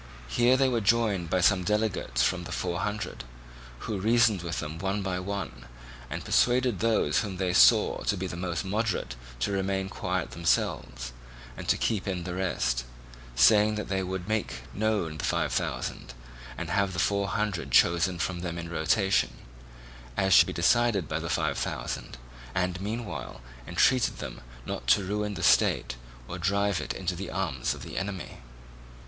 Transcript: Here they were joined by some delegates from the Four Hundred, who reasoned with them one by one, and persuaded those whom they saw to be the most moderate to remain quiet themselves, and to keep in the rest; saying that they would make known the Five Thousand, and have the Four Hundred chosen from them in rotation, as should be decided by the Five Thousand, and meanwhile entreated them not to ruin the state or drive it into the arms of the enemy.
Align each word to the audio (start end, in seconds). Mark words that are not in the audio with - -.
Here 0.27 0.57
they 0.57 0.67
were 0.67 0.81
joined 0.81 1.29
by 1.29 1.41
some 1.41 1.63
delegates 1.63 2.23
from 2.23 2.45
the 2.45 2.51
Four 2.51 2.79
Hundred, 2.79 3.23
who 3.81 3.99
reasoned 3.99 4.41
with 4.41 4.59
them 4.59 4.79
one 4.79 5.03
by 5.03 5.19
one, 5.19 5.67
and 6.09 6.25
persuaded 6.25 6.79
those 6.79 7.19
whom 7.19 7.37
they 7.37 7.53
saw 7.53 8.01
to 8.05 8.17
be 8.17 8.25
the 8.25 8.35
most 8.35 8.65
moderate 8.65 9.15
to 9.41 9.51
remain 9.51 9.89
quiet 9.89 10.31
themselves, 10.31 11.13
and 11.55 11.67
to 11.67 11.77
keep 11.77 12.07
in 12.07 12.23
the 12.23 12.33
rest; 12.33 12.83
saying 13.35 13.75
that 13.75 13.89
they 13.89 14.01
would 14.01 14.27
make 14.27 14.63
known 14.73 15.19
the 15.19 15.23
Five 15.23 15.53
Thousand, 15.53 16.15
and 16.57 16.71
have 16.71 16.93
the 16.93 16.97
Four 16.97 17.27
Hundred 17.27 17.69
chosen 17.69 18.17
from 18.17 18.39
them 18.39 18.57
in 18.57 18.71
rotation, 18.71 19.29
as 20.17 20.33
should 20.33 20.47
be 20.47 20.51
decided 20.53 21.07
by 21.07 21.19
the 21.19 21.29
Five 21.29 21.59
Thousand, 21.59 22.17
and 22.55 22.81
meanwhile 22.81 23.39
entreated 23.67 24.17
them 24.17 24.41
not 24.65 24.87
to 24.87 25.03
ruin 25.03 25.35
the 25.35 25.43
state 25.43 25.95
or 26.27 26.39
drive 26.39 26.81
it 26.81 26.91
into 26.93 27.15
the 27.15 27.29
arms 27.29 27.75
of 27.75 27.83
the 27.83 27.99
enemy. 27.99 28.39